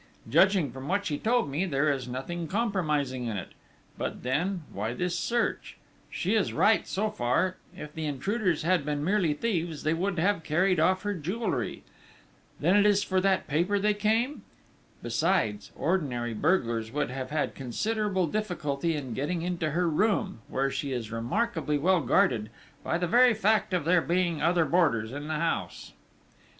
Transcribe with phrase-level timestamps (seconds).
[0.27, 3.49] Judging from what she told me, there is nothing compromising in it.
[3.99, 5.77] But then, why this search?...
[6.09, 10.41] She is right so far: if the intruders had been merely thieves, they would have
[10.41, 11.83] carried off her jewellery!...
[12.59, 14.41] Then it is for that paper they came?
[15.03, 20.91] Besides, ordinary burglars would have had considerable difficulty in getting into her room, where she
[20.91, 22.49] is remarkably well guarded,
[22.83, 25.93] by the very fact of there being other boarders in the house....